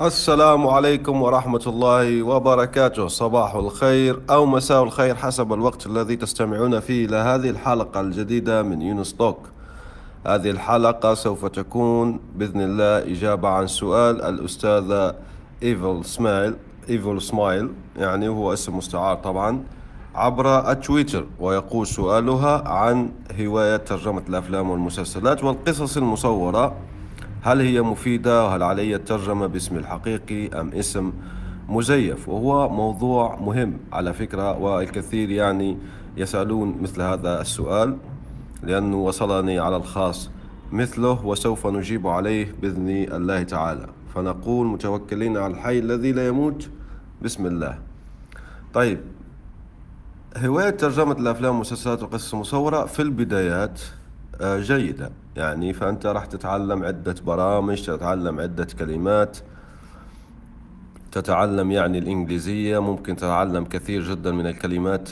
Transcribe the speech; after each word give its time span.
السلام 0.00 0.66
عليكم 0.66 1.22
ورحمة 1.22 1.62
الله 1.66 2.22
وبركاته. 2.22 3.08
صباح 3.08 3.54
الخير 3.54 4.20
أو 4.30 4.46
مساء 4.46 4.82
الخير 4.82 5.14
حسب 5.14 5.52
الوقت 5.52 5.86
الذي 5.86 6.16
تستمعون 6.16 6.80
فيه 6.80 7.06
إلى 7.06 7.16
هذه 7.16 7.50
الحلقة 7.50 8.00
الجديدة 8.00 8.62
من 8.62 8.82
يونس 8.82 9.14
Talk. 9.14 9.38
هذه 10.26 10.50
الحلقة 10.50 11.14
سوف 11.14 11.46
تكون 11.46 12.20
بإذن 12.34 12.60
الله 12.60 13.12
إجابة 13.12 13.48
عن 13.48 13.66
سؤال 13.66 14.22
الأستاذة 14.22 15.14
Evil 15.62 16.04
Smile 16.04 16.54
Evil 16.90 17.22
Smile 17.22 17.70
يعني 17.96 18.28
هو 18.28 18.52
اسم 18.52 18.76
مستعار 18.76 19.16
طبعا 19.16 19.62
عبر 20.14 20.70
التويتر 20.70 21.26
ويقول 21.40 21.86
سؤالها 21.86 22.68
عن 22.68 23.10
هواية 23.40 23.76
ترجمة 23.76 24.22
الأفلام 24.28 24.70
والمسلسلات 24.70 25.44
والقصص 25.44 25.96
المصورة 25.96 26.74
هل 27.44 27.60
هي 27.60 27.82
مفيدة؟ 27.82 28.44
وهل 28.44 28.62
علي 28.62 28.94
الترجمة 28.94 29.46
باسم 29.46 29.76
الحقيقي 29.76 30.60
أم 30.60 30.72
اسم 30.72 31.12
مزيف؟ 31.68 32.28
وهو 32.28 32.68
موضوع 32.68 33.36
مهم 33.40 33.78
على 33.92 34.12
فكرة 34.12 34.58
والكثير 34.58 35.30
يعني 35.30 35.78
يسألون 36.16 36.78
مثل 36.82 37.02
هذا 37.02 37.40
السؤال 37.40 37.96
لأنه 38.62 38.96
وصلني 38.96 39.58
على 39.58 39.76
الخاص 39.76 40.30
مثله 40.72 41.26
وسوف 41.26 41.66
نجيب 41.66 42.06
عليه 42.06 42.54
بإذن 42.62 42.88
الله 42.88 43.42
تعالى. 43.42 43.86
فنقول 44.14 44.66
متوكلين 44.66 45.36
على 45.36 45.54
الحي 45.54 45.78
الذي 45.78 46.12
لا 46.12 46.28
يموت 46.28 46.68
بسم 47.22 47.46
الله. 47.46 47.78
طيب 48.74 49.00
هواية 50.36 50.70
ترجمة 50.70 51.12
الأفلام 51.12 51.52
والمسلسلات 51.52 52.02
والقصص 52.02 52.34
المصورة 52.34 52.86
في 52.86 53.02
البدايات 53.02 53.80
آه، 54.40 54.60
جيدة. 54.60 55.10
يعني 55.36 55.72
فأنت 55.72 56.06
راح 56.06 56.26
تتعلم 56.26 56.84
عدة 56.84 57.14
برامج 57.26 57.82
تتعلم 57.82 58.40
عدة 58.40 58.66
كلمات. 58.78 59.38
تتعلم 61.12 61.70
يعني 61.70 61.98
الإنجليزية 61.98 62.78
ممكن 62.78 63.16
تتعلم 63.16 63.64
كثير 63.64 64.02
جدا 64.02 64.32
من 64.32 64.46
الكلمات 64.46 65.10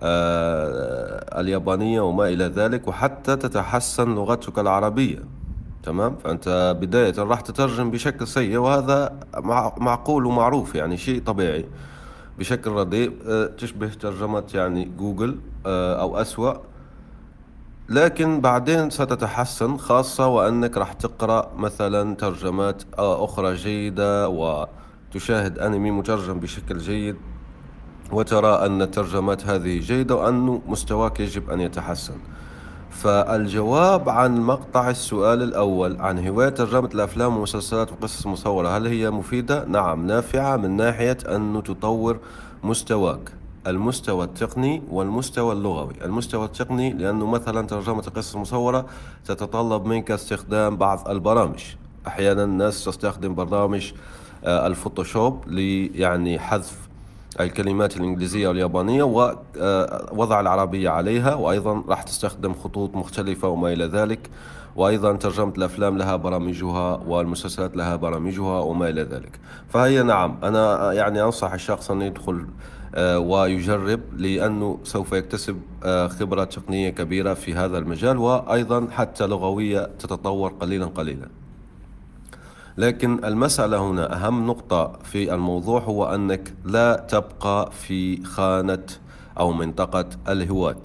آه، 0.00 1.40
اليابانية 1.40 2.00
وما 2.00 2.28
إلى 2.28 2.44
ذلك 2.44 2.88
وحتى 2.88 3.36
تتحسن 3.36 4.14
لغتك 4.14 4.58
العربية. 4.58 5.18
تمام؟ 5.82 6.16
فأنت 6.16 6.76
بداية 6.80 7.14
راح 7.18 7.40
تترجم 7.40 7.90
بشكل 7.90 8.26
سيء 8.26 8.56
وهذا 8.56 9.20
معقول 9.78 10.26
ومعروف 10.26 10.74
يعني 10.74 10.96
شيء 10.96 11.22
طبيعي. 11.22 11.64
بشكل 12.38 12.70
رديء 12.70 13.12
آه، 13.28 13.46
تشبه 13.46 13.88
ترجمة 13.88 14.44
يعني 14.54 14.84
جوجل 14.98 15.36
أو 15.66 16.16
أسوأ. 16.20 16.54
لكن 17.88 18.40
بعدين 18.40 18.90
ستتحسن 18.90 19.76
خاصة 19.76 20.26
وأنك 20.26 20.76
راح 20.76 20.92
تقرأ 20.92 21.52
مثلا 21.56 22.16
ترجمات 22.16 22.82
أخرى 22.98 23.54
جيدة 23.54 24.28
وتشاهد 24.28 25.58
أنمي 25.58 25.90
مترجم 25.90 26.40
بشكل 26.40 26.78
جيد 26.78 27.16
وترى 28.12 28.66
أن 28.66 28.82
الترجمات 28.82 29.46
هذه 29.46 29.78
جيدة 29.78 30.14
وأن 30.14 30.60
مستواك 30.66 31.20
يجب 31.20 31.50
أن 31.50 31.60
يتحسن 31.60 32.18
فالجواب 32.90 34.08
عن 34.08 34.40
مقطع 34.40 34.90
السؤال 34.90 35.42
الأول 35.42 35.96
عن 36.00 36.26
هواية 36.26 36.48
ترجمة 36.48 36.90
الأفلام 36.94 37.32
والمسلسلات 37.32 37.92
وقصص 37.92 38.26
مصورة 38.26 38.68
هل 38.68 38.86
هي 38.86 39.10
مفيدة؟ 39.10 39.64
نعم 39.64 40.06
نافعة 40.06 40.56
من 40.56 40.76
ناحية 40.76 41.18
أن 41.28 41.62
تطور 41.64 42.18
مستواك 42.62 43.32
المستوى 43.66 44.24
التقني 44.24 44.82
والمستوى 44.90 45.52
اللغوي. 45.52 45.94
المستوى 46.04 46.44
التقني 46.44 46.92
لأنه 46.92 47.26
مثلا 47.26 47.66
ترجمة 47.66 48.02
القصص 48.06 48.34
المصورة 48.34 48.86
تتطلب 49.24 49.84
منك 49.84 50.10
استخدام 50.10 50.76
بعض 50.76 51.08
البرامج. 51.08 51.64
أحيانا 52.06 52.44
الناس 52.44 52.84
تستخدم 52.84 53.34
برامج 53.34 53.92
آه، 54.44 54.66
الفوتوشوب 54.66 55.48
ليعني 55.48 56.38
حذف 56.38 56.88
الكلمات 57.40 57.96
الإنجليزية 57.96 58.48
واليابانية 58.48 59.02
ووضع 59.02 60.36
آه، 60.36 60.40
العربية 60.40 60.90
عليها 60.90 61.34
وأيضا 61.34 61.82
راح 61.88 62.02
تستخدم 62.02 62.54
خطوط 62.54 62.94
مختلفة 62.94 63.48
وما 63.48 63.72
إلى 63.72 63.84
ذلك. 63.84 64.30
وأيضا 64.76 65.16
ترجمة 65.16 65.52
الأفلام 65.58 65.98
لها 65.98 66.16
برامجها 66.16 67.00
والمسلسلات 67.06 67.76
لها 67.76 67.96
برامجها 67.96 68.60
وما 68.60 68.88
إلى 68.88 69.02
ذلك. 69.02 69.40
فهي 69.68 70.02
نعم 70.02 70.38
أنا 70.42 70.92
يعني 70.92 71.22
أنصح 71.22 71.52
الشخص 71.52 71.90
أن 71.90 72.02
يدخل 72.02 72.46
ويجرب 72.96 74.00
لأنه 74.16 74.78
سوف 74.84 75.12
يكتسب 75.12 75.60
آه، 75.84 76.08
خبرة 76.08 76.44
تقنية 76.44 76.90
كبيرة 76.90 77.34
في 77.34 77.54
هذا 77.54 77.78
المجال 77.78 78.16
وأيضا 78.16 78.88
حتى 78.90 79.26
لغوية 79.26 79.90
تتطور 79.98 80.52
قليلا 80.60 80.86
قليلا. 80.86 81.28
لكن 82.78 83.24
المسألة 83.24 83.90
هنا 83.90 84.16
أهم 84.16 84.46
نقطة 84.46 84.98
في 85.04 85.34
الموضوع 85.34 85.80
هو 85.80 86.14
أنك 86.14 86.54
لا 86.64 87.06
تبقى 87.08 87.70
في 87.72 88.24
خانة 88.24 88.86
أو 89.38 89.52
منطقة 89.52 90.08
الهواة 90.28 90.82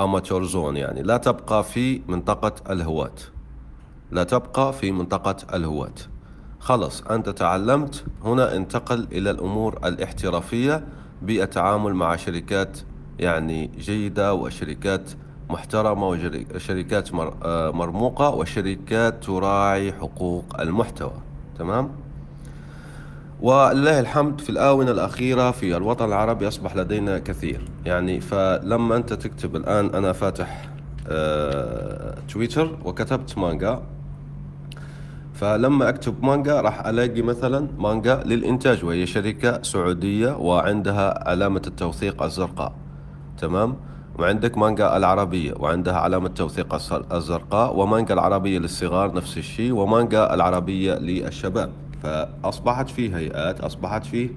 أماتور 0.00 0.44
زون 0.44 0.76
يعني. 0.76 1.02
لا 1.02 1.16
تبقى 1.16 1.64
في 1.64 2.02
منطقة 2.08 2.72
الهواة. 2.72 3.14
لا 4.10 4.24
تبقى 4.24 4.72
في 4.72 4.92
منطقة 4.92 5.36
الهواة. 5.54 5.94
خلص 6.60 7.02
أنت 7.02 7.28
تعلمت. 7.28 8.04
هنا 8.24 8.56
انتقل 8.56 9.06
إلى 9.12 9.30
الأمور 9.30 9.78
الاحترافية 9.84 10.84
بالتعامل 11.22 11.94
مع 11.94 12.16
شركات 12.16 12.78
يعني 13.18 13.70
جيدة 13.78 14.34
وشركات 14.34 15.10
محترمة 15.50 16.08
وشركات 16.08 17.08
آه، 17.44 17.70
مرموقة 17.70 18.28
وشركات 18.30 19.24
تراعي 19.24 19.92
حقوق 19.92 20.60
المحتوى. 20.60 21.12
تمام؟ 21.58 21.90
ولله 23.40 24.00
الحمد 24.00 24.40
في 24.40 24.50
الآونة 24.50 24.90
الأخيرة 24.90 25.50
في 25.50 25.76
الوطن 25.76 26.04
العربي 26.04 26.48
أصبح 26.48 26.76
لدينا 26.76 27.18
كثير. 27.18 27.60
يعني 27.84 28.20
فلما 28.20 28.96
أنت 28.96 29.12
تكتب 29.12 29.56
الآن 29.56 29.94
أنا 29.94 30.12
فاتح 30.12 30.68
آه 31.08 32.14
تويتر 32.28 32.78
وكتبت 32.84 33.38
مانجا. 33.38 33.82
فلما 35.40 35.88
اكتب 35.88 36.24
مانجا 36.24 36.60
راح 36.60 36.86
الاقي 36.86 37.22
مثلا 37.22 37.68
مانجا 37.78 38.22
للإنتاج 38.26 38.84
وهي 38.84 39.06
شركة 39.06 39.62
سعودية 39.62 40.36
وعندها 40.36 41.28
علامة 41.28 41.62
التوثيق 41.66 42.22
الزرقاء. 42.22 42.72
تمام؟ 43.38 43.76
وعندك 44.18 44.58
مانجا 44.58 44.96
العربية 44.96 45.54
وعندها 45.56 45.94
علامة 45.94 46.28
توثيق 46.28 46.74
الزرقاء 47.12 47.76
ومانجا 47.76 48.14
العربية 48.14 48.58
للصغار 48.58 49.14
نفس 49.14 49.38
الشيء 49.38 49.72
ومانجا 49.72 50.34
العربية 50.34 50.94
للشباب. 50.94 51.70
فأصبحت 52.02 52.90
فيه 52.90 53.16
هيئات 53.16 53.60
أصبحت 53.60 54.06
فيه 54.06 54.28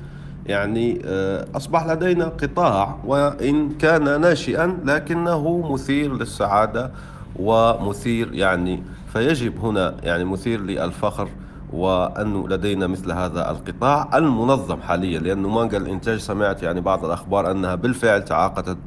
يعني 0.45 1.01
آه، 1.05 1.47
أصبح 1.55 1.85
لدينا 1.85 2.25
قطاع 2.25 2.97
وإن 3.05 3.69
كان 3.69 4.21
ناشئا 4.21 4.77
لكنه 4.85 5.71
مثير 5.73 6.13
للسعادة 6.13 6.91
ومثير 7.35 8.33
يعني 8.33 8.83
فيجب 9.13 9.65
هنا 9.65 9.95
يعني 10.03 10.23
مثير 10.23 10.61
للفخر 10.61 11.29
وأنه 11.73 12.47
لدينا 12.49 12.87
مثل 12.87 13.11
هذا 13.11 13.51
القطاع 13.51 14.17
المنظم 14.17 14.81
حاليا 14.81 15.19
لأنه 15.19 15.49
مانجا 15.49 15.77
الإنتاج 15.77 16.19
سمعت 16.19 16.63
يعني 16.63 16.81
بعض 16.81 17.05
الأخبار 17.05 17.51
أنها 17.51 17.75
بالفعل 17.75 18.25
تعاقدت 18.25 18.77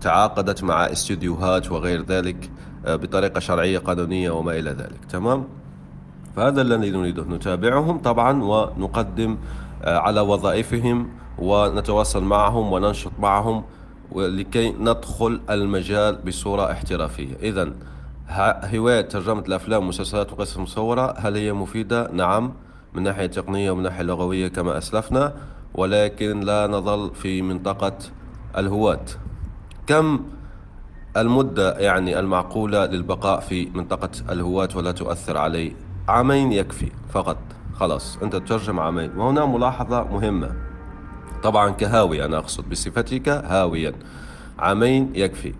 تعاقدت 0.00 0.64
مع 0.64 0.84
استديوهات 0.84 1.72
وغير 1.72 2.02
ذلك 2.02 2.50
آه، 2.86 2.96
بطريقة 2.96 3.40
شرعية 3.40 3.78
قانونية 3.78 4.30
وما 4.30 4.58
إلى 4.58 4.70
ذلك. 4.70 5.04
تمام؟ 5.10 5.44
فهذا 6.36 6.62
الذي 6.62 6.90
نريده. 6.90 7.22
نتابعهم 7.22 7.98
طبعا 7.98 8.42
ونقدم 8.42 9.36
آه، 9.82 9.98
على 9.98 10.20
وظائفهم 10.20 11.08
ونتواصل 11.38 12.24
معهم 12.24 12.72
وننشط 12.72 13.12
معهم 13.18 13.64
لكي 14.16 14.72
ندخل 14.72 15.40
المجال 15.50 16.16
بصورة 16.26 16.72
احترافية. 16.72 17.34
إذا 17.42 17.72
هواية 18.74 19.00
ترجمة 19.00 19.40
الأفلام 19.48 19.80
والمسلسلات 19.80 20.32
وقصص 20.32 20.58
مصورة 20.58 21.14
هل 21.18 21.36
هي 21.36 21.52
مفيدة؟ 21.52 22.10
نعم 22.12 22.52
من 22.94 23.02
ناحية 23.02 23.26
تقنية 23.26 23.70
ومن 23.70 23.82
ناحية 23.82 24.02
لغوية 24.02 24.48
كما 24.48 24.78
أسلفنا 24.78 25.34
ولكن 25.74 26.40
لا 26.40 26.66
نظل 26.66 27.14
في 27.14 27.42
منطقة 27.42 27.98
الهواة. 28.58 29.04
كم 29.86 30.20
المدة 31.16 31.78
يعني 31.78 32.18
المعقولة 32.18 32.86
للبقاء 32.86 33.40
في 33.40 33.70
منطقة 33.74 34.10
الهواة 34.30 34.68
ولا 34.74 34.92
تؤثر 34.92 35.36
علي؟ 35.36 35.76
عامين 36.08 36.52
يكفي 36.52 36.90
فقط. 37.12 37.38
خلاص 37.74 38.18
أنت 38.22 38.36
تترجم 38.36 38.80
عامين. 38.80 39.18
وهنا 39.18 39.46
ملاحظة 39.46 40.04
مهمة. 40.04 40.50
طبعا 41.42 41.70
كهاوي 41.70 42.24
أنا 42.24 42.38
أقصد 42.38 42.70
بصفتك 42.70 43.28
هاويا. 43.28 43.92
عامين 44.58 45.12
يكفي. 45.14 45.54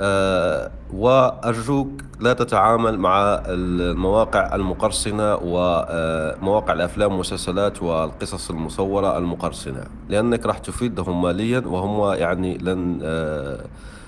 أه 0.00 0.70
وأرجوك 0.92 1.90
لا 2.20 2.32
تتعامل 2.32 2.98
مع 2.98 3.42
المواقع 3.46 4.54
المقرصنة 4.54 5.38
ومواقع 5.42 6.72
الأفلام 6.72 7.10
والمسلسلات 7.12 7.82
والقصص 7.82 8.50
المصورة 8.50 9.18
المقرصنة 9.18 9.84
لأنك 10.08 10.46
راح 10.46 10.58
تفيدهم 10.58 11.22
ماليا 11.22 11.62
وهم 11.66 12.14
يعني 12.14 12.58
لن 12.58 13.00
أه 13.02 13.64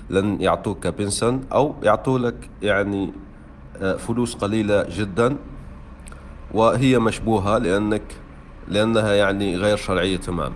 لن 0.09 0.41
يعطوك 0.41 0.87
بنسا 0.87 1.39
أو 1.53 1.75
يعطوا 1.83 2.19
لك 2.19 2.49
يعني 2.61 3.13
فلوس 3.97 4.35
قليلة 4.35 4.85
جدا 4.89 5.37
وهي 6.53 6.99
مشبوهة 6.99 7.57
لأنك 7.57 8.01
لأنها 8.67 9.13
يعني 9.13 9.55
غير 9.57 9.77
شرعية 9.77 10.17
تماما. 10.17 10.55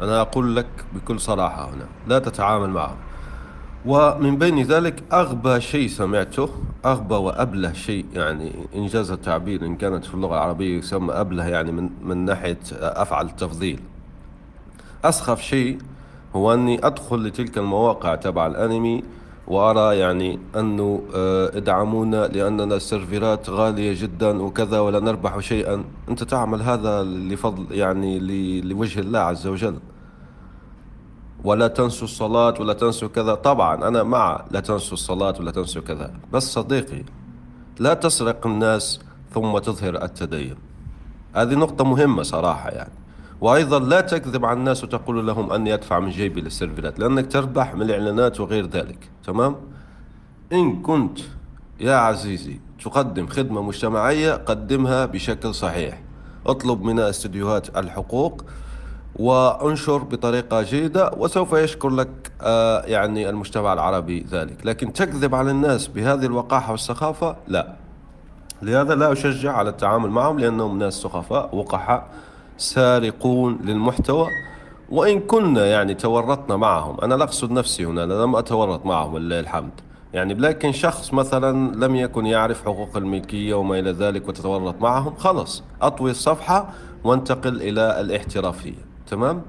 أنا 0.00 0.20
أقول 0.20 0.56
لك 0.56 0.66
بكل 0.94 1.20
صراحة 1.20 1.68
هنا 1.70 1.86
لا 2.06 2.18
تتعامل 2.18 2.70
معهم. 2.70 2.96
ومن 3.86 4.38
بين 4.38 4.62
ذلك 4.62 5.02
أغبى 5.12 5.60
شيء 5.60 5.88
سمعته 5.88 6.48
أغبى 6.84 7.14
وأبله 7.14 7.72
شيء 7.72 8.04
يعني 8.14 8.52
إنجاز 8.74 9.10
التعبير 9.10 9.66
إن 9.66 9.76
كانت 9.76 10.04
في 10.04 10.14
اللغة 10.14 10.34
العربية 10.34 10.78
يسمى 10.78 11.12
أبله 11.12 11.48
يعني 11.48 11.72
من, 11.72 11.90
من 12.04 12.24
ناحية 12.24 12.58
أفعل 12.72 13.26
التفضيل. 13.26 13.80
أسخف 15.04 15.40
شيء 15.40 15.78
هو 16.36 16.54
أني 16.54 16.86
أدخل 16.86 17.26
لتلك 17.26 17.58
المواقع 17.58 18.14
تبع 18.14 18.46
الأنمي 18.46 19.02
وأرى 19.46 19.98
يعني 19.98 20.38
أنه 20.56 21.02
إدعمونا 21.54 22.26
لأننا 22.26 22.76
السيرفرات 22.76 23.50
غالية 23.50 24.02
جدا 24.02 24.42
وكذا 24.42 24.80
ولا 24.80 25.00
نربح 25.00 25.38
شيئا. 25.38 25.84
أنت 26.08 26.22
تعمل 26.24 26.62
هذا 26.62 27.02
لفضل 27.02 27.66
يعني 27.70 28.18
لوجه 28.60 29.00
الله 29.00 29.18
عز 29.18 29.46
وجل. 29.46 29.74
ولا 31.44 31.68
تنسوا 31.68 32.04
الصلاة 32.04 32.54
ولا 32.60 32.72
تنسوا 32.72 33.08
كذا. 33.08 33.34
طبعا 33.34 33.88
أنا 33.88 34.02
مع 34.02 34.44
لا 34.50 34.60
تنسوا 34.60 34.92
الصلاة 34.92 35.34
ولا 35.40 35.50
تنسوا 35.50 35.82
كذا. 35.82 36.12
بس 36.32 36.52
صديقي 36.52 37.04
لا 37.78 37.94
تسرق 37.94 38.46
الناس 38.46 39.00
ثم 39.34 39.58
تظهر 39.58 40.02
التدين. 40.02 40.56
هذه 41.34 41.54
نقطة 41.54 41.84
مهمة 41.84 42.22
صراحة 42.22 42.70
يعني. 42.70 42.92
وأيضا 43.40 43.78
لا 43.78 44.00
تكذب 44.00 44.44
على 44.44 44.58
الناس 44.58 44.84
وتقول 44.84 45.26
لهم 45.26 45.52
أني 45.52 45.74
أدفع 45.74 46.00
من 46.00 46.10
جيبي 46.10 46.40
للسيرفرات 46.40 46.98
لأنك 46.98 47.32
تربح 47.32 47.74
من 47.74 47.82
الإعلانات 47.82 48.40
وغير 48.40 48.66
ذلك. 48.66 49.10
تمام؟ 49.26 49.56
إن 50.52 50.82
كنت 50.82 51.18
يا 51.80 51.94
عزيزي 51.94 52.60
تقدم 52.84 53.26
خدمة 53.26 53.62
مجتمعية 53.62 54.32
قدمها 54.32 55.06
بشكل 55.06 55.54
صحيح. 55.54 56.02
اطلب 56.46 56.82
من 56.82 56.98
استديوهات 56.98 57.76
الحقوق 57.76 58.44
وانشر 59.16 59.98
بطريقة 59.98 60.62
جيدة 60.62 61.10
وسوف 61.16 61.52
يشكر 61.52 61.90
لك 61.90 62.32
آه 62.42 62.82
يعني 62.82 63.28
المجتمع 63.28 63.72
العربي 63.72 64.26
ذلك. 64.30 64.66
لكن 64.66 64.92
تكذب 64.92 65.34
على 65.34 65.50
الناس 65.50 65.86
بهذه 65.86 66.26
الوقاحة 66.26 66.70
والسخافة؟ 66.72 67.36
لا. 67.48 67.72
لهذا 68.62 68.94
لا 68.94 69.12
أشجع 69.12 69.52
على 69.52 69.70
التعامل 69.70 70.10
معهم 70.10 70.38
لأنهم 70.38 70.78
ناس 70.78 70.94
سخفاء 70.94 71.56
وقحاء 71.56 72.06
سارقون 72.56 73.58
للمحتوى. 73.64 74.28
وإن 74.90 75.20
كنا 75.20 75.66
يعني 75.66 75.94
تورطنا 75.94 76.56
معهم 76.56 77.00
أنا 77.00 77.14
لا 77.14 77.24
أقصد 77.24 77.50
نفسي 77.50 77.84
هنا 77.84 78.00
لم 78.00 78.36
أتورط 78.36 78.86
معهم 78.86 79.18
لله 79.18 79.40
الحمد. 79.40 79.70
يعني 80.12 80.34
لكن 80.34 80.72
شخص 80.72 81.14
مثلا 81.14 81.74
لم 81.86 81.96
يكن 81.96 82.26
يعرف 82.26 82.64
حقوق 82.64 82.96
الملكية 82.96 83.54
وما 83.54 83.78
إلى 83.78 83.90
ذلك 83.90 84.28
وتتورط 84.28 84.74
معهم 84.80 85.14
خلص 85.14 85.62
أطوي 85.82 86.10
الصفحة 86.10 86.70
وانتقل 87.04 87.62
إلى 87.62 88.00
الاحترافية. 88.00 88.91
تمام؟ 89.10 89.42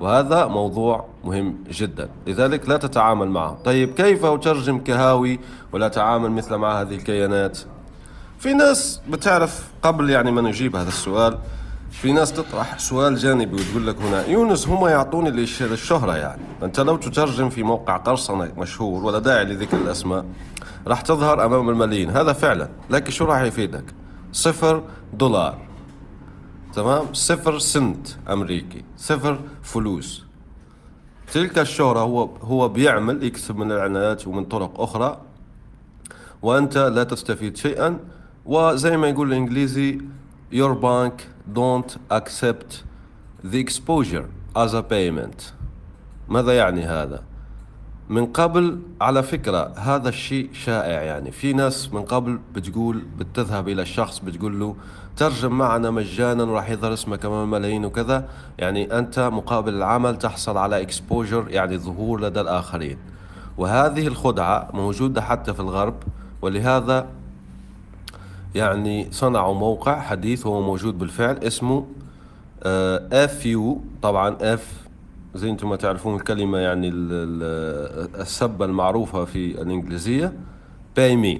وهذا 0.00 0.46
موضوع 0.46 1.06
مهم 1.24 1.56
جدا. 1.70 2.08
لذلك 2.26 2.68
لا 2.68 2.76
تتعامل 2.76 3.28
معه. 3.28 3.58
طيب 3.64 3.94
كيف 3.94 4.24
أترجم 4.24 4.78
كهاوي 4.78 5.40
ولا 5.72 5.88
تعامل 5.88 6.30
مثل 6.30 6.54
مع 6.54 6.80
هذه 6.80 6.94
الكيانات؟ 6.94 7.58
في 8.38 8.54
ناس 8.54 9.00
بتعرف 9.08 9.68
قبل 9.82 10.10
يعني 10.10 10.30
ما 10.30 10.42
نجيب 10.42 10.76
هذا 10.76 10.88
السؤال 10.88 11.38
في 11.90 12.12
ناس 12.12 12.32
تطرح 12.32 12.78
سؤال 12.78 13.16
جانبي 13.16 13.56
وتقول 13.56 13.86
لك 13.86 13.96
هنا 14.02 14.26
يونس 14.26 14.68
هم 14.68 14.86
يعطوني 14.86 15.28
الشهرة 15.60 16.16
يعني. 16.16 16.42
أنت 16.62 16.80
لو 16.80 16.96
تترجم 16.96 17.48
في 17.48 17.62
موقع 17.62 17.96
قرصنة 17.96 18.52
مشهور 18.56 19.04
ولا 19.04 19.18
داعي 19.18 19.44
لذكر 19.44 19.76
الأسماء 19.76 20.24
راح 20.86 21.00
تظهر 21.00 21.44
أمام 21.44 21.68
الملايين. 21.70 22.10
هذا 22.10 22.32
فعلا. 22.32 22.68
لكن 22.90 23.10
شو 23.10 23.24
راح 23.24 23.40
يفيدك؟ 23.40 23.84
صفر 24.32 24.82
دولار. 25.12 25.58
تمام؟ 26.74 27.12
صفر 27.12 27.58
سنت 27.58 28.06
أمريكي 28.28 28.84
صفر 28.96 29.40
فلوس. 29.62 30.24
تلك 31.32 31.58
الشهرة 31.58 31.98
هو 31.98 32.24
هو 32.24 32.68
بيعمل 32.68 33.22
يكسب 33.22 33.56
من 33.56 33.72
الإعلانات 33.72 34.26
ومن 34.26 34.44
طرق 34.44 34.80
أخرى 34.80 35.20
وأنت 36.42 36.78
لا 36.78 37.04
تستفيد 37.04 37.56
شيئا 37.56 37.98
وزي 38.46 38.96
ما 38.96 39.08
يقول 39.08 39.28
الإنجليزي 39.28 39.98
your 40.52 40.74
bank 40.74 41.22
don't 41.54 41.96
accept 42.10 42.82
the 43.44 43.58
exposure 43.58 44.26
as 44.56 44.74
a 44.74 44.82
payment. 44.82 45.52
ماذا 46.28 46.52
يعني 46.56 46.84
هذا؟ 46.84 47.22
من 48.08 48.26
قبل 48.26 48.80
على 49.00 49.22
فكرة 49.22 49.72
هذا 49.76 50.08
الشيء 50.08 50.50
شائع 50.52 51.02
يعني. 51.02 51.30
في 51.30 51.52
ناس 51.52 51.92
من 51.92 52.02
قبل 52.02 52.38
بتقول 52.54 53.02
بتذهب 53.18 53.68
إلى 53.68 53.82
الشخص 53.82 54.18
بتقول 54.18 54.60
له 54.60 54.76
ترجم 55.16 55.58
معنا 55.58 55.90
مجانا 55.90 56.44
وراح 56.44 56.70
يظهر 56.70 56.92
اسمك 56.92 57.24
أمام 57.24 57.50
ملايين 57.50 57.84
وكذا. 57.84 58.28
يعني 58.58 58.98
أنت 58.98 59.18
مقابل 59.18 59.74
العمل 59.74 60.18
تحصل 60.18 60.56
على 60.56 60.82
اكسبوجر 60.82 61.46
يعني 61.48 61.78
ظهور 61.78 62.20
لدى 62.20 62.40
الآخرين. 62.40 62.98
وهذه 63.58 64.06
الخدعة 64.06 64.68
موجودة 64.72 65.22
حتى 65.22 65.54
في 65.54 65.60
الغرب 65.60 65.94
ولهذا 66.42 67.06
يعني 68.54 69.08
صنعوا 69.10 69.54
موقع 69.54 70.00
حديث 70.00 70.46
هو 70.46 70.62
موجود 70.62 70.98
بالفعل 70.98 71.36
اسمه 71.36 71.86
F 73.12 73.46
you 73.46 73.80
طبعا 74.02 74.36
F 74.40 74.84
زي 75.34 75.50
أنتم 75.50 75.68
ما 75.68 75.76
تعرفون 75.76 76.16
الكلمة 76.16 76.58
يعني 76.58 76.90
السبة 76.94 78.64
المعروفة 78.64 79.24
في 79.24 79.62
الإنجليزية 79.62 80.32
pay 80.98 81.16
me. 81.24 81.38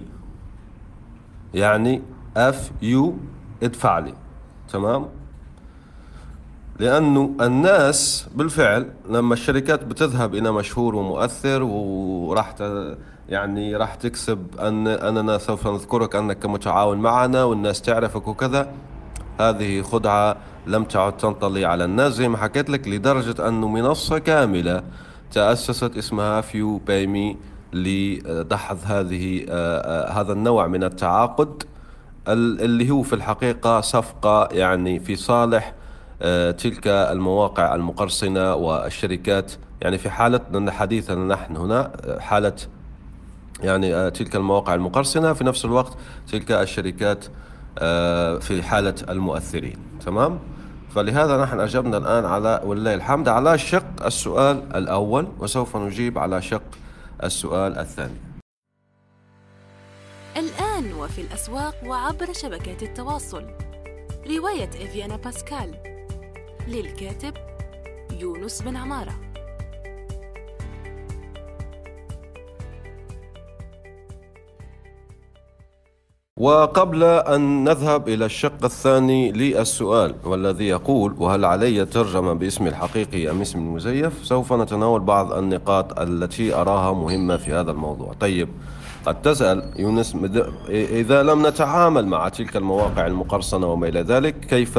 يعني 1.55 2.03
F 2.37 2.71
you 2.83 3.15
ادفع 3.65 3.99
لي 3.99 4.15
تمام؟ 4.73 5.07
لأنه 6.79 7.31
الناس 7.41 8.27
بالفعل 8.35 8.91
لما 9.11 9.35
الشركات 9.35 9.85
بتذهب 9.85 10.35
إلى 10.35 10.53
مشهور 10.53 10.95
ومؤثر 10.95 11.63
وراح 11.63 12.55
يعني 13.29 13.77
راح 13.77 13.95
تكسب 13.95 14.47
أن 14.61 14.87
أننا 14.87 15.39
سوف 15.39 15.67
نذكرك 15.69 16.17
أنك 16.17 16.47
متعاون 16.47 16.99
معنا 16.99 17.45
والناس 17.45 17.83
تعرفك 17.83 18.29
وكذا 18.29 18.73
هذه 19.41 19.83
خدعة 19.83 20.37
لم 20.67 20.85
تعد 20.85 21.17
تنطلي 21.17 21.65
على 21.65 21.85
الناس 21.85 22.13
زي 22.13 22.29
ما 22.29 22.37
حكيت 22.39 22.71
لك 22.71 22.89
لدرجة 22.89 23.49
أنه 23.49 23.69
منصة 23.69 24.19
كاملة 24.19 24.83
تأسست 25.33 25.97
اسمها 25.97 26.41
فيو 26.41 26.79
بايمي 26.79 27.37
لدحض 27.73 28.79
هذه 28.85 29.45
هذا 30.21 30.33
النوع 30.33 30.67
من 30.67 30.85
التعاقد. 30.85 31.63
اللي 32.29 32.91
هو 32.91 33.03
في 33.03 33.13
الحقيقة 33.13 33.81
صفقة 33.81 34.49
يعني 34.53 35.01
في 35.01 35.17
صالح 35.17 35.75
تلك 36.59 36.87
المواقع 36.87 37.75
المقرصنة 37.75 38.55
والشركات. 38.55 39.53
يعني 39.81 39.99
في 39.99 40.11
حالة 40.11 40.71
حديثنا 40.71 41.35
نحن 41.35 41.57
هنا 41.57 41.91
حالة 42.21 42.57
يعني 43.61 44.11
تلك 44.11 44.37
المواقع 44.37 44.75
المقرصنة 44.75 45.33
في 45.33 45.45
نفس 45.45 45.65
الوقت 45.65 45.93
تلك 46.33 46.53
الشركات 46.53 47.25
في 48.43 48.63
حالة 48.63 48.95
المؤثرين. 49.09 49.77
تمام؟ 50.07 50.39
فلهذا 50.95 51.43
نحن 51.43 51.61
أجبنا 51.61 51.97
الآن 51.97 52.25
على 52.25 52.61
ولله 52.65 52.95
الحمد 52.95 53.29
على 53.29 53.59
شق 53.59 54.05
السؤال 54.07 54.63
الأول 54.75 55.27
وسوف 55.39 55.77
نجيب 55.77 56.19
على 56.19 56.43
شق 56.43 56.63
السؤال 57.25 57.79
الثاني. 57.79 58.24
الآن 60.37 60.93
وفي 60.93 61.21
الأسواق 61.21 61.75
وعبر 61.87 62.33
شبكات 62.33 62.83
التواصل. 62.83 63.45
رواية 64.37 64.69
إفيانا 64.69 65.17
باسكال. 65.17 65.75
للكاتب 66.69 67.35
يونس 68.21 68.63
بن 68.63 68.77
عمارة. 68.77 69.15
وقبل 76.39 77.05
أن 77.05 77.65
نذهب 77.65 78.09
إلى 78.09 78.25
الشق 78.25 78.65
الثاني 78.65 79.33
للسؤال 79.33 80.15
والذي 80.25 80.69
يقول 80.69 81.15
وهل 81.19 81.45
علي 81.45 81.87
ترجمة 81.87 82.33
باسمي 82.33 82.69
الحقيقي 82.69 83.31
أم 83.31 83.41
اسمي 83.41 83.63
المزيف؟ 83.63 84.25
سوف 84.25 84.53
نتناول 84.53 85.01
بعض 85.01 85.33
النقاط 85.33 85.99
التي 86.01 86.55
أراها 86.55 86.93
مهمة 86.93 87.37
في 87.37 87.53
هذا 87.53 87.71
الموضوع. 87.71 88.13
طيب 88.13 88.49
قد 89.07 89.23
تسأل 89.23 89.63
يونس 89.77 90.17
إذا 90.69 91.23
لم 91.23 91.47
نتعامل 91.47 92.07
مع 92.07 92.29
تلك 92.29 92.57
المواقع 92.57 93.07
المقرصنة 93.07 93.67
وما 93.67 93.89
إلى 93.89 94.01
ذلك 94.01 94.35
كيف 94.41 94.79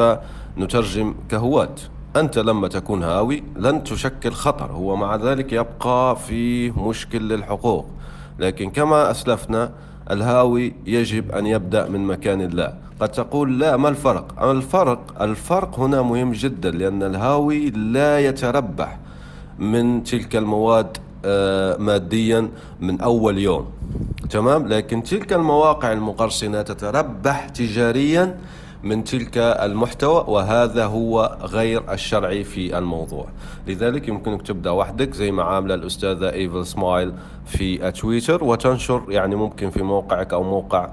نترجم 0.58 1.14
كهواة 1.28 1.74
أنت 2.16 2.38
لما 2.38 2.68
تكون 2.68 3.02
هاوي 3.02 3.42
لن 3.56 3.84
تشكل 3.84 4.32
خطر. 4.32 4.72
هو 4.72 4.96
مع 4.96 5.16
ذلك 5.16 5.52
يبقى 5.52 6.16
فيه 6.16 6.88
مشكل 6.88 7.28
للحقوق. 7.28 7.86
لكن 8.38 8.70
كما 8.70 9.10
أسلفنا 9.10 9.72
الهاوي 10.10 10.74
يجب 10.86 11.30
أن 11.32 11.46
يبدأ 11.46 11.88
من 11.88 12.06
مكان 12.06 12.40
لا. 12.42 12.74
قد 13.00 13.08
تقول 13.08 13.58
لا 13.58 13.76
ما 13.76 13.88
الفرق؟ 13.88 14.42
الفرق 14.42 15.22
الفرق 15.22 15.80
هنا 15.80 16.02
مهم 16.02 16.32
جدا 16.32 16.70
لأن 16.70 17.02
الهاوي 17.02 17.70
لا 17.70 18.18
يتربح 18.18 18.98
من 19.58 20.02
تلك 20.02 20.36
المواد 20.36 20.98
ماديا 21.78 22.48
من 22.80 23.00
أول 23.00 23.38
يوم. 23.38 23.66
تمام؟ 24.30 24.68
لكن 24.68 25.02
تلك 25.02 25.32
المواقع 25.32 25.92
المقرصنة 25.92 26.62
تتربح 26.62 27.48
تجاريا 27.48 28.38
من 28.82 29.04
تلك 29.04 29.38
المحتوى 29.38 30.24
وهذا 30.28 30.84
هو 30.86 31.38
غير 31.42 31.92
الشرعي 31.92 32.44
في 32.44 32.78
الموضوع. 32.78 33.26
لذلك 33.66 34.08
يمكنك 34.08 34.42
تبدأ 34.42 34.70
وحدك 34.70 35.14
زي 35.14 35.30
ما 35.30 35.42
عاملة 35.42 35.74
الأستاذة 35.74 36.30
إيفل 36.30 36.66
سمايل 36.66 37.12
في 37.46 37.92
تويتر 37.92 38.44
وتنشر 38.44 39.02
يعني 39.08 39.36
ممكن 39.36 39.70
في 39.70 39.82
موقعك 39.82 40.32
أو 40.32 40.42
موقع 40.42 40.90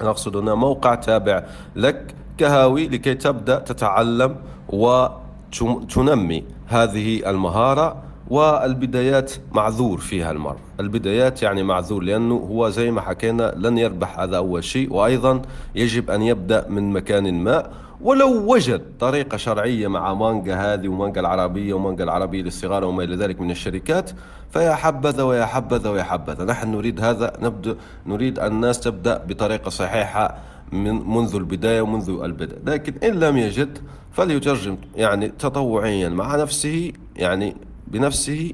نقصد 0.00 0.36
هنا 0.36 0.54
موقع 0.54 0.94
تابع 0.94 1.44
لك 1.76 2.14
كهاوي 2.38 2.88
لكي 2.88 3.14
تبدأ 3.14 3.58
تتعلم 3.58 4.36
وتنمي 4.68 6.44
هذه 6.66 7.30
المهارة. 7.30 8.09
والبدايات 8.30 9.32
معذور 9.52 9.98
فيها 9.98 10.30
المرء 10.30 10.56
البدايات 10.80 11.42
يعني 11.42 11.62
معذور 11.62 12.02
لأنه 12.02 12.34
هو 12.34 12.68
زي 12.68 12.90
ما 12.90 13.00
حكينا 13.00 13.54
لن 13.56 13.78
يربح 13.78 14.20
هذا 14.20 14.36
أول 14.36 14.64
شيء 14.64 14.92
وأيضا 14.92 15.42
يجب 15.74 16.10
أن 16.10 16.22
يبدأ 16.22 16.68
من 16.68 16.92
مكان 16.92 17.34
ما. 17.34 17.70
ولو 18.00 18.52
وجد 18.52 18.82
طريقة 19.00 19.36
شرعية 19.36 19.88
مع 19.88 20.14
مانجا 20.14 20.54
هذه 20.54 20.88
ومانجا 20.88 21.20
العربية 21.20 21.74
ومانجا 21.74 22.04
العربية 22.04 22.42
للصغار 22.42 22.84
وما 22.84 23.04
إلى 23.04 23.16
ذلك 23.16 23.40
من 23.40 23.50
الشركات 23.50 24.10
فيا 24.50 24.74
حبذا 24.74 25.22
ويا 25.22 25.44
حبذا 25.44 25.90
ويا 25.90 26.02
حبذا. 26.02 26.44
نحن 26.44 26.70
نريد 26.70 27.00
هذا 27.00 27.32
نبدأ 27.42 27.76
نريد 28.06 28.38
الناس 28.38 28.80
تبدأ 28.80 29.24
بطريقة 29.28 29.68
صحيحة 29.68 30.34
من 30.72 31.08
منذ 31.10 31.34
البداية 31.34 31.80
ومنذ 31.80 32.20
البدء. 32.22 32.58
لكن 32.66 32.94
إن 33.08 33.20
لم 33.20 33.36
يجد 33.36 33.78
فليترجم 34.12 34.76
يعني 34.96 35.28
تطوعيا 35.28 36.08
مع 36.08 36.36
نفسه 36.36 36.92
يعني 37.16 37.56
بنفسه 37.90 38.52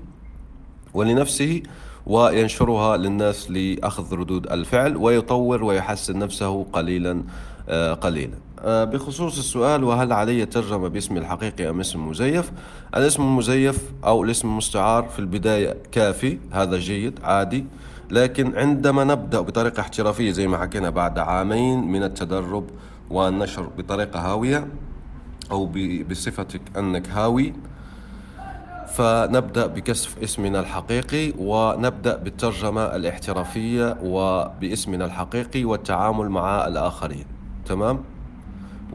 ولنفسه 0.95 1.63
وينشرها 2.07 2.97
للناس 2.97 3.51
لأخذ 3.51 4.15
ردود 4.15 4.53
الفعل 4.53 4.97
ويطور 4.97 5.65
ويحسن 5.65 6.19
نفسه 6.19 6.67
قليلا 6.73 7.23
آه، 7.69 7.95
قليلا. 7.95 8.35
آه، 8.61 8.85
بخصوص 8.85 9.39
السؤال 9.39 9.85
وهل 9.85 10.13
علي 10.13 10.47
ترجمة 10.47 10.89
باسمي 10.89 11.19
الحقيقي 11.19 11.71
أم 11.71 11.81
اسم 11.81 12.09
مزيف؟ 12.09 12.53
الاسم 12.97 13.23
المزيف 13.23 13.93
أو 14.05 14.25
الاسم 14.25 14.49
المستعار 14.49 15.05
في 15.09 15.19
البداية 15.19 15.77
كافي 15.93 16.39
هذا 16.53 16.79
جيد 16.79 17.21
عادي. 17.23 17.65
لكن 18.11 18.57
عندما 18.57 19.05
نبدأ 19.05 19.41
بطريقة 19.41 19.81
احترافية 19.81 20.31
زي 20.31 20.47
ما 20.47 20.59
حكينا 20.59 20.91
بعد 20.91 21.19
عامين 21.19 21.85
من 21.85 22.03
التدرب 22.03 22.65
والنشر 23.11 23.69
بطريقة 23.79 24.21
هاوية 24.21 24.69
أو 25.51 25.67
بصفتك 26.11 26.61
أنك 26.77 27.09
هاوي 27.09 27.53
فنبدأ 28.87 29.67
بكسف 29.67 30.19
اسمنا 30.23 30.61
الحقيقي 30.61 31.33
ونبدأ 31.39 32.17
بالترجمة 32.17 32.83
الاحترافية 32.83 33.97
وباسمنا 34.03 35.05
الحقيقي 35.05 35.65
والتعامل 35.65 36.29
مع 36.29 36.67
الآخرين. 36.67 37.25
تمام؟ 37.67 38.05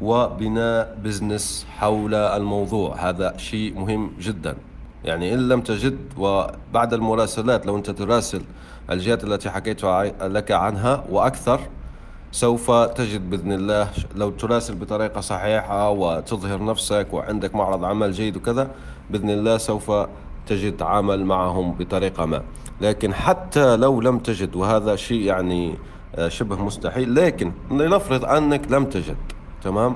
وبناء 0.01 0.97
business 1.03 1.65
حول 1.77 2.15
الموضوع. 2.15 3.09
هذا 3.09 3.37
شيء 3.37 3.79
مهم 3.79 4.11
جدا. 4.19 4.55
يعني 5.05 5.33
إن 5.33 5.49
لم 5.49 5.61
تجد 5.61 5.97
وبعد 6.17 6.93
المراسلات 6.93 7.65
لو 7.65 7.77
أنت 7.77 7.89
تراسل 7.89 8.41
الجهات 8.89 9.23
التي 9.23 9.49
حكيت 9.49 9.83
لك 10.21 10.51
عنها 10.51 11.03
وأكثر 11.09 11.59
سوف 12.31 12.71
تجد 12.71 13.29
بإذن 13.29 13.51
الله 13.51 13.87
لو 14.15 14.29
تراسل 14.29 14.75
بطريقة 14.75 15.21
صحيحة 15.21 15.89
وتظهر 15.89 16.63
نفسك 16.63 17.07
وعندك 17.11 17.55
معرض 17.55 17.85
عمل 17.85 18.11
جيد 18.11 18.37
وكذا 18.37 18.71
بإذن 19.09 19.29
الله 19.29 19.57
سوف 19.57 19.91
تجد 20.47 20.77
تعامل 20.77 21.25
معهم 21.25 21.71
بطريقة 21.71 22.25
ما. 22.25 22.43
لكن 22.81 23.13
حتى 23.13 23.75
لو 23.75 24.01
لم 24.01 24.19
تجد 24.19 24.55
وهذا 24.55 24.95
شيء 24.95 25.21
يعني 25.21 25.75
آه، 26.15 26.27
شبه 26.27 26.55
مستحيل 26.55 27.15
لكن 27.15 27.51
لنفرض 27.71 28.25
أنك 28.25 28.71
لم 28.71 28.85
تجد 28.85 29.17
تمام؟ 29.63 29.95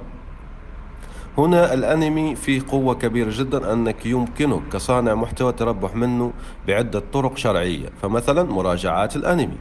هنا 1.38 1.74
الأنمي 1.74 2.36
فيه 2.36 2.62
قوة 2.72 2.96
كبيرة 2.96 3.32
جدا 3.34 3.74
أنك 3.74 4.06
يمكنك 4.06 4.62
كصانع 4.74 5.16
محتوى 5.16 5.52
تربح 5.52 5.96
منه 5.96 6.34
بعدة 6.68 7.04
طرق 7.14 7.38
شرعية 7.38 7.90
فمثلا 8.02 8.44
مراجعات 8.44 9.16
الأنمي. 9.16 9.58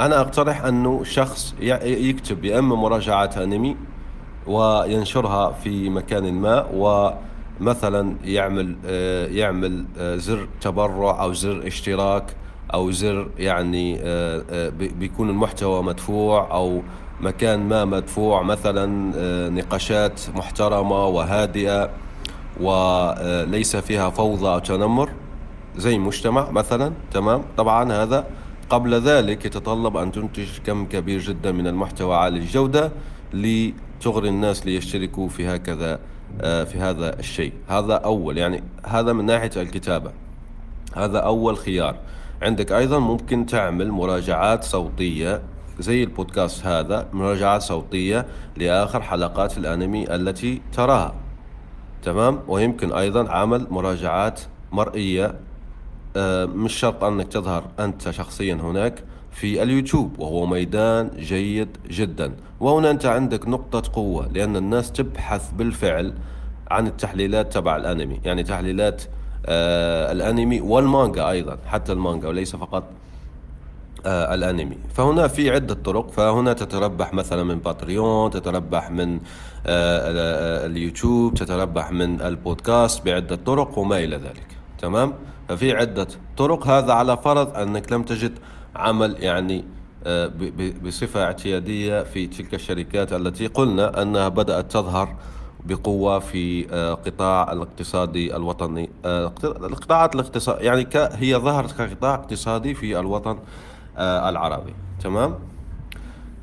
أنا 0.00 0.20
أقترح 0.20 0.64
أنه 0.64 1.04
شخص 1.04 1.54
يكتب 1.60 2.44
يا 2.44 2.58
إما 2.58 2.76
مراجعات 2.76 3.38
أنمي 3.38 3.76
وينشرها 4.46 5.52
في 5.52 5.90
مكان 5.90 6.34
ما 6.34 6.66
ومثلا 7.60 8.16
يعمل 8.24 8.76
آه، 8.86 9.26
يعمل 9.26 9.84
آه، 9.98 10.16
زر 10.16 10.48
تبرع 10.60 11.22
أو 11.22 11.32
زر 11.32 11.66
اشتراك 11.66 12.24
أو 12.74 12.90
زر 12.90 13.28
يعني 13.38 13.98
آه، 14.02 14.68
بيكون 14.78 15.30
المحتوى 15.30 15.82
مدفوع 15.82 16.50
أو 16.52 16.82
مكان 17.20 17.68
ما 17.68 17.84
مدفوع 17.84 18.42
مثلا 18.42 18.86
نقاشات 19.50 20.20
محترمة 20.36 21.06
وهادئة 21.06 21.90
وليس 22.60 23.76
فيها 23.76 24.10
فوضى 24.10 24.48
أو 24.48 24.58
تنمر 24.58 25.10
زي 25.76 25.98
مجتمع 25.98 26.50
مثلا 26.50 26.92
تمام؟ 27.12 27.42
طبعا 27.56 27.92
هذا 27.92 28.26
قبل 28.70 28.94
ذلك 28.94 29.44
يتطلب 29.44 29.96
أن 29.96 30.12
تنتج 30.12 30.48
كم 30.66 30.86
كبير 30.86 31.20
جدا 31.20 31.52
من 31.52 31.66
المحتوى 31.66 32.16
عالي 32.16 32.38
الجودة 32.38 32.92
لتغري 33.32 34.28
الناس 34.28 34.66
ليشتركوا 34.66 35.28
في 35.28 35.46
هكذا 35.46 36.00
آه، 36.40 36.64
في 36.64 36.78
هذا 36.78 37.18
الشيء. 37.18 37.52
هذا 37.68 37.94
أول 37.94 38.38
يعني 38.38 38.62
هذا 38.86 39.12
من 39.12 39.24
ناحية 39.24 39.50
الكتابة. 39.56 40.10
هذا 40.96 41.18
أول 41.18 41.56
خيار. 41.56 41.96
عندك 42.42 42.72
أيضا 42.72 42.98
ممكن 42.98 43.46
تعمل 43.46 43.90
مراجعات 43.90 44.64
صوتية 44.64 45.42
زي 45.78 46.02
البودكاست 46.02 46.66
هذا 46.66 47.08
مراجعات 47.12 47.62
صوتية 47.62 48.26
لآخر 48.56 49.02
حلقات 49.02 49.58
الأنمي 49.58 50.14
التي 50.14 50.62
تراها. 50.72 51.14
تمام؟ 52.02 52.40
ويمكن 52.48 52.92
أيضا 52.92 53.30
عمل 53.30 53.66
مراجعات 53.70 54.40
مرئية 54.72 55.34
مش 56.46 56.72
شرط 56.72 57.04
أنك 57.04 57.28
تظهر 57.28 57.64
أنت 57.78 58.10
شخصيا 58.10 58.54
هناك 58.54 59.04
في 59.32 59.62
اليوتيوب 59.62 60.18
وهو 60.18 60.46
ميدان 60.46 61.10
جيد 61.18 61.68
جدا. 61.90 62.32
وهنا 62.60 62.90
أنت 62.90 63.06
عندك 63.06 63.48
نقطة 63.48 63.92
قوة 63.92 64.28
لأن 64.32 64.56
الناس 64.56 64.92
تبحث 64.92 65.50
بالفعل 65.52 66.14
عن 66.70 66.86
التحليلات 66.86 67.52
تبع 67.52 67.76
الأنمي. 67.76 68.20
يعني 68.24 68.42
تحليلات 68.42 69.02
آه 69.46 70.12
الأنمي 70.12 70.60
والمانجا 70.60 71.30
أيضا 71.30 71.58
حتى 71.66 71.92
المانجا 71.92 72.28
وليس 72.28 72.56
فقط 72.56 72.84
آه 74.06 74.34
الأنمي. 74.34 74.78
فهنا 74.94 75.28
في 75.28 75.50
عدة 75.50 75.74
طرق. 75.74 76.10
فهنا 76.10 76.52
تتربح 76.52 77.14
مثلا 77.14 77.44
من 77.44 77.58
باتريون 77.58 78.30
تتربح 78.30 78.90
من 78.90 79.14
آه, 79.14 79.18
آه، 79.66 80.66
اليوتيوب 80.66 81.34
تتربح 81.34 81.90
من 81.92 82.20
البودكاست 82.20 83.04
بعدة 83.04 83.36
طرق 83.36 83.78
وما 83.78 83.98
إلى 83.98 84.16
ذلك. 84.16 84.46
تمام؟ 84.78 85.14
ففي 85.48 85.72
عدة 85.72 86.08
طرق. 86.36 86.66
هذا 86.66 86.92
على 86.92 87.16
فرض 87.16 87.56
أنك 87.56 87.92
لم 87.92 88.02
تجد 88.02 88.38
عمل 88.76 89.16
يعني 89.18 89.64
آه، 90.06 90.30
بصفة 90.84 91.24
اعتيادية 91.24 92.02
في 92.02 92.26
تلك 92.26 92.54
الشركات 92.54 93.12
التي 93.12 93.46
قلنا 93.46 94.02
أنها 94.02 94.28
بدأت 94.28 94.72
تظهر 94.72 95.16
بقوة 95.64 96.18
في 96.18 96.72
آه، 96.72 96.94
قطاع 96.94 97.52
الاقتصادي 97.52 98.36
الوطني. 98.36 98.90
آه، 99.04 99.32
القطاعات 99.44 100.14
الاقتصاد 100.14 100.62
يعني 100.62 100.88
هي 100.94 101.36
ظهرت 101.36 101.72
كقطاع 101.72 102.14
اقتصادي 102.14 102.74
في 102.74 103.00
الوطن 103.00 103.38
العربي. 103.98 104.74
تمام؟ 105.02 105.38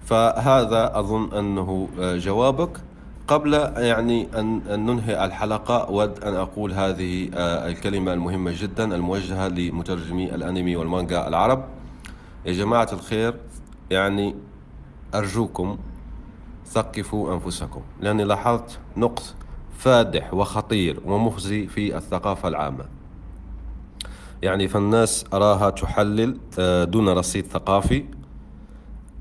فهذا 0.06 1.00
أظن 1.00 1.34
أنه 1.34 1.90
جوابك. 2.00 2.82
قبل 3.28 3.54
يعني 3.78 4.40
أن 4.40 4.86
ننهي 4.86 5.26
الحلقة 5.26 5.88
أود 5.88 6.24
أن 6.24 6.34
أقول 6.34 6.74
هذه 6.74 7.30
آه، 7.34 7.68
الكلمة 7.68 8.14
المهمة 8.14 8.54
جدا 8.62 8.96
الموجهة 8.96 9.48
لمترجمي 9.48 10.36
الأنمي 10.36 10.76
والمانجا 10.76 11.28
العرب. 11.28 11.66
يا 12.46 12.54
جماعة 12.54 12.90
الخير 12.94 13.36
يعني 13.90 14.36
أرجوكم 15.16 15.78
ثقفوا 16.66 17.34
أنفسكم 17.34 17.82
لأني 18.02 18.24
لاحظت 18.24 18.80
نقص 18.98 19.36
فادح 19.78 20.34
وخطير 20.34 21.00
ومخزي 21.06 21.68
في 21.68 21.98
الثقافة 21.98 22.48
العامة. 22.48 22.86
يعني 24.42 24.68
فالناس 24.68 25.26
أراها 25.34 25.70
تحلل 25.70 26.38
آه، 26.60 26.84
دون 26.84 27.10
رصيد 27.10 27.46
ثقافي. 27.46 28.06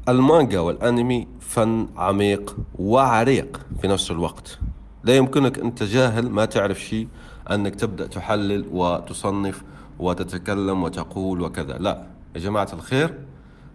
المانجا 0.09 0.61
والأنمي 0.61 1.27
فن 1.41 1.87
عميق 1.97 2.57
وعريق 2.79 3.61
في 3.81 3.89
نفس 3.89 4.11
الوقت. 4.11 4.59
لا 5.05 5.17
يمكنك 5.17 5.59
أنت 5.59 5.83
جاهل 5.83 6.31
ما 6.31 6.45
تعرف 6.45 6.81
شيء 6.81 7.09
أنك 7.51 7.75
تبدأ 7.75 8.07
تحلل 8.07 8.65
وتصنف 8.73 9.63
وتتكلم 9.99 10.83
وتقول 10.83 11.41
وكذا. 11.41 11.79
لا. 11.79 12.07
يا 12.35 12.41
جماعة 12.41 12.69
الخير 12.73 13.15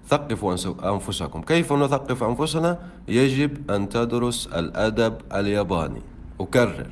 ثقفوا 0.07 0.55
أنفسكم. 0.93 1.41
كيف 1.41 1.73
نثقف 1.73 2.23
أنفسنا؟ 2.23 2.79
يجب 3.07 3.71
أن 3.71 3.89
تدرس 3.89 4.47
الأدب 4.47 5.13
الياباني. 5.33 6.01
أكرر. 6.39 6.87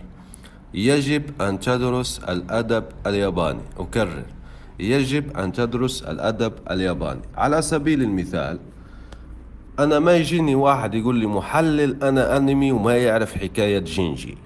يجب 0.74 1.42
أن 1.42 1.60
تدرس 1.60 2.20
الأدب 2.20 2.84
الياباني. 3.08 3.62
أكرر. 3.80 4.26
يجب 4.80 5.38
أن 5.38 5.52
تدرس 5.52 6.02
الأدب 6.02 6.54
الياباني. 6.72 7.22
على 7.36 7.62
سبيل 7.62 8.02
المثال 8.02 8.60
أنا 9.80 10.00
ما 10.00 10.16
يجيني 10.16 10.56
واحد 10.56 10.94
يقول 10.94 11.16
لي 11.16 11.28
محلل 11.28 12.04
أنا 12.04 12.38
أنمي 12.38 12.72
وما 12.72 12.98
يعرف 12.98 13.36
حكاية 13.36 13.80
جينجي. 13.80 14.38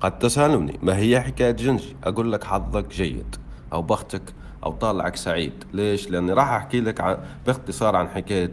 قد 0.00 0.18
تسألني 0.18 0.78
ما 0.82 0.96
هي 0.96 1.20
حكاية 1.20 1.50
جينجي؟ 1.50 1.96
أقول 2.04 2.32
لك 2.32 2.44
حظك 2.44 2.88
جيد 2.88 3.36
أو 3.72 3.82
بختك 3.82 4.22
أو 4.64 4.72
طالعك 4.72 5.16
سعيد. 5.16 5.52
ليش؟ 5.72 6.10
لأني 6.10 6.32
راح 6.32 6.50
أحكي 6.50 6.80
لك 6.80 7.00
عن 7.00 7.16
باختصار 7.46 7.96
عن 7.96 8.08
حكاية 8.08 8.50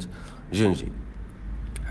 جينجي. 0.53 0.91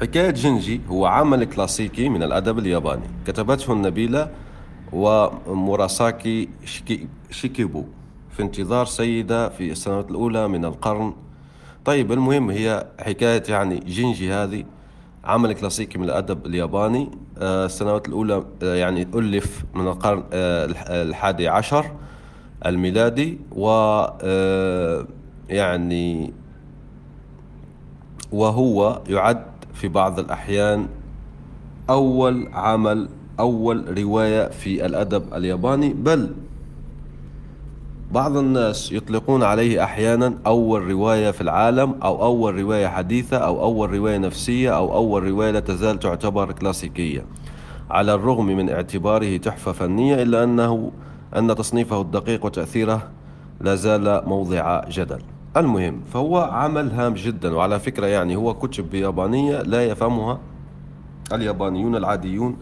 حكاية 0.00 0.30
جينجي 0.30 0.80
هو 0.88 1.06
عمل 1.06 1.44
كلاسيكي 1.44 2.08
من 2.08 2.22
الأدب 2.22 2.58
الياباني. 2.58 3.06
كتبته 3.26 3.72
النبيلة 3.72 4.30
وموراساكي 4.92 6.48
شيكيبو 7.30 7.84
في 8.30 8.42
انتظار 8.42 8.86
سيدة 8.86 9.48
في 9.48 9.70
السنوات 9.72 10.10
الأولى 10.10 10.48
من 10.48 10.64
القرن 10.64 11.12
طيب 11.86 12.12
المهم 12.12 12.50
هي 12.50 12.86
حكاية 13.00 13.42
يعني 13.48 13.78
جينجي 13.78 14.32
هذه 14.32 14.64
عمل 15.24 15.52
كلاسيكي 15.52 15.98
من 15.98 16.04
الأدب 16.04 16.46
الياباني. 16.46 17.10
آه، 17.38 17.66
السنوات 17.66 18.08
الأولى 18.08 18.44
آه، 18.62 18.74
يعني 18.74 19.02
ألف 19.14 19.64
من 19.74 19.88
القرن 19.88 20.24
آه، 20.32 20.68
الحادي 21.02 21.48
عشر 21.48 21.86
الميلادي. 22.66 23.38
و 23.52 23.68
يعني 25.48 26.32
وهو 28.32 29.02
يعد 29.08 29.46
في 29.74 29.88
بعض 29.88 30.18
الأحيان 30.18 30.88
أول 31.90 32.48
عمل 32.52 33.08
أول 33.40 33.98
رواية 33.98 34.48
في 34.48 34.86
الأدب 34.86 35.34
الياباني. 35.34 35.94
بل 35.94 36.34
بعض 38.12 38.36
الناس 38.36 38.92
يطلقون 38.92 39.42
عليه 39.42 39.84
أحيانا 39.84 40.34
أول 40.46 40.90
رواية 40.90 41.30
في 41.30 41.40
العالم 41.40 41.94
أو 42.02 42.22
أول 42.24 42.54
رواية 42.54 42.86
حديثة 42.86 43.36
أو 43.36 43.62
أول 43.62 43.92
رواية 43.92 44.18
نفسية 44.18 44.76
أو 44.76 44.94
أول 44.94 45.22
رواية 45.22 45.50
لا 45.50 45.60
تزال 45.60 45.98
تعتبر 45.98 46.52
كلاسيكية. 46.52 47.24
على 47.90 48.14
الرغم 48.14 48.46
من 48.46 48.70
اعتباره 48.70 49.36
تحفة 49.36 49.72
فنية 49.72 50.22
إلا 50.22 50.44
أنه 50.44 50.92
أن 51.36 51.54
تصنيفه 51.54 52.00
الدقيق 52.00 52.44
وتأثيره 52.44 53.08
لا 53.60 53.74
زال 53.74 54.22
موضع 54.26 54.84
جدل. 54.88 55.20
المهم 55.56 56.00
فهو 56.12 56.38
عمل 56.38 56.90
هام 56.90 57.14
جدا 57.14 57.54
وعلى 57.54 57.80
فكرة 57.80 58.06
يعني 58.06 58.36
هو 58.36 58.54
كتب 58.54 58.90
بيابانية 58.90 59.62
لا 59.62 59.84
يفهمها 59.84 60.38
اليابانيون 61.32 61.96
العاديون 61.96 62.56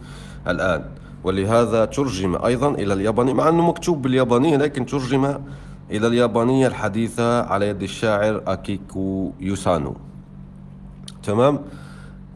الآن. 0.48 0.84
ولهذا 1.24 1.84
ترجم 1.84 2.44
أيضا 2.44 2.70
إلى 2.70 2.94
اليابانية 2.94 3.32
مع 3.32 3.48
أنه 3.48 3.68
مكتوب 3.68 4.02
باليابانية 4.02 4.56
لكن 4.56 4.86
ترجم 4.86 5.24
إلى 5.90 6.06
اليابانية 6.06 6.66
الحديثة 6.66 7.42
على 7.42 7.68
يد 7.68 7.82
الشاعر 7.82 8.42
أكيكو 8.46 9.32
يوسانو. 9.40 9.96
تمام؟ 11.22 11.58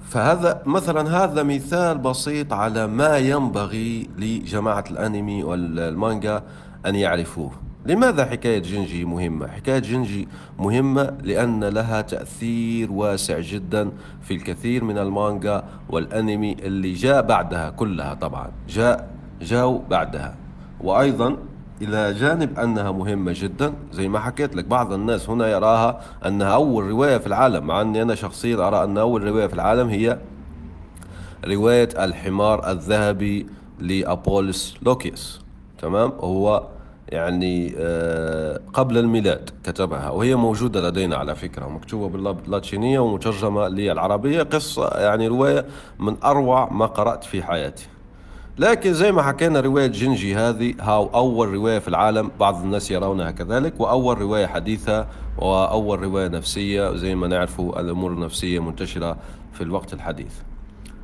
فهذا 0.09 0.63
مثلا 0.67 1.25
هذا 1.25 1.43
مثال 1.43 1.99
بسيط 1.99 2.53
على 2.53 2.87
ما 2.87 3.19
ينبغي 3.19 4.09
لجماعة 4.19 4.85
الأنمي 4.91 5.45
والمانجا 5.45 6.43
أن 6.87 6.95
يعرفوه. 6.95 7.68
لماذا 7.89 8.25
حكاية 8.25 8.59
جنجي 8.59 9.05
مهمة؟ 9.05 9.47
حكاية 9.47 9.79
جنجي 9.79 10.29
مهمة 10.59 11.19
لأن 11.23 11.65
لها 11.65 12.01
تأثير 12.01 12.93
واسع 12.93 13.39
جدا 13.41 13.91
في 14.23 14.35
الكثير 14.35 14.85
من 14.85 14.99
المانجا 14.99 15.65
والأنمي 15.89 16.53
اللي 16.53 16.93
جاء 16.93 17.23
بعدها 17.23 17.71
كلها 17.71 18.15
طبعا. 18.15 18.51
جاء 18.69 19.11
جاءوا 19.43 19.81
بعدها. 19.91 20.35
وأيضا 20.81 21.37
إلى 21.83 22.15
جانب 22.15 22.59
أنها 22.59 22.93
مهمة 22.93 23.33
جدا 23.35 23.73
زي 23.93 24.09
ما 24.09 24.19
حكيت 24.19 24.57
لك 24.57 24.65
بعض 24.65 24.93
الناس 24.93 25.31
هنا 25.31 25.47
يراها 25.49 26.01
أنها 26.27 26.55
أول 26.55 26.85
رواية 26.85 27.19
في 27.19 27.27
العالم 27.27 27.67
مع 27.67 27.81
أني 27.81 28.03
أنا 28.03 28.15
شخصيا 28.15 28.69
أرى 28.69 28.85
أن 28.85 28.99
أول 28.99 29.23
رواية 29.23 29.47
في 29.47 29.55
العالم 29.55 29.89
هي 29.89 30.19
رواية 31.47 31.89
الحمار 31.99 32.71
الذهبي 32.71 33.47
لأبولس 33.81 34.75
لوكيس. 34.83 35.41
تمام؟ 35.79 36.13
هو 36.21 36.67
يعني 37.09 37.75
آه، 37.79 38.61
قبل 38.73 38.99
الميلاد 38.99 39.51
كتبها 39.65 40.11
وهي 40.11 40.35
موجودة 40.35 40.89
لدينا 40.89 41.17
على 41.17 41.35
فكرة 41.35 41.69
مكتوبة 41.69 42.33
باللاتينية 42.33 42.99
ومترجمة 42.99 43.69
للعربية 43.69 44.43
قصة 44.43 44.89
يعني 44.89 45.29
رواية 45.29 45.67
من 45.99 46.17
أروع 46.25 46.73
ما 46.73 46.87
قرأت 46.87 47.25
في 47.25 47.43
حياتي. 47.43 47.87
لكن 48.59 48.95
زي 48.95 49.13
ما 49.13 49.23
حكينا 49.23 49.61
رواية 49.61 49.87
جنجي 49.87 50.35
هذه 50.35 50.75
هاو 50.81 51.07
أول 51.15 51.49
رواية 51.49 51.79
في 51.79 51.89
العالم 51.89 52.31
بعض 52.41 52.63
الناس 52.63 52.91
يرونها 52.91 53.31
كذلك 53.31 53.81
وأول 53.81 54.19
رواية 54.19 54.47
حديثة 54.47 55.07
وأول 55.39 56.03
رواية 56.03 56.29
نفسية 56.29 56.97
زي 56.97 57.15
ما 57.15 57.29
نعرف 57.29 57.61
الأمور 57.61 58.13
النفسية 58.13 58.61
منتشرة 58.61 59.17
في 59.53 59.61
الوقت 59.61 59.93
الحديث. 59.93 60.33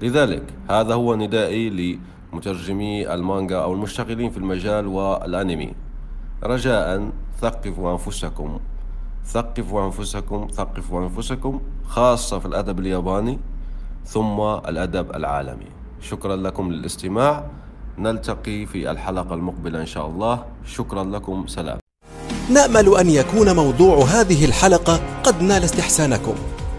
لذلك 0.03 0.43
هذا 0.71 0.95
هو 0.95 1.15
ندائي 1.15 1.99
لمترجمي 2.33 3.15
المانجا 3.15 3.57
أو 3.57 3.73
المشتغلين 3.73 4.31
في 4.31 4.39
المجال 4.39 4.87
والأنمي. 4.87 5.84
رجاء 6.47 7.11
ثقفوا 7.41 7.93
أنفسكم. 7.93 8.59
ثقفوا 9.27 9.87
أنفسكم 9.87 10.49
ثقفوا 10.53 11.03
أنفسكم 11.03 11.61
خاصة 11.89 12.39
في 12.39 12.47
الأدب 12.47 12.79
الياباني 12.79 13.39
ثم 14.07 14.41
الأدب 14.41 15.17
العالمي. 15.17 15.67
شكرا 16.01 16.37
لكم 16.37 16.73
للاستماع. 16.73 17.45
نلتقي 17.99 18.67
في 18.67 18.91
الحلقة 18.91 19.35
المقبلة 19.35 19.81
إن 19.81 19.87
شاء 19.87 20.07
الله. 20.07 20.45
شكرا 20.67 21.05
لكم. 21.05 21.47
سلام. 21.47 21.79
نأمل 22.51 22.97
أن 22.97 23.11
يكون 23.11 23.57
موضوع 23.57 24.05
هذه 24.05 24.45
الحلقة 24.45 25.01
قد 25.25 25.43
نال 25.43 25.65
استحسانكم. 25.65 26.35